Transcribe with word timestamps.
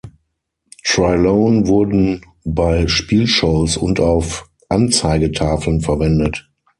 Trilone 0.83 1.67
wurden 1.67 2.25
bei 2.43 2.87
Spielshows 2.87 3.77
und 3.77 3.99
auf 3.99 4.49
Anzeigetafeln 4.67 5.81
verwendet. 5.81 6.49